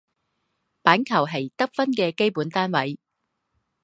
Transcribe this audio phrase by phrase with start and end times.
[0.81, 2.97] 板球是得分的基本单位。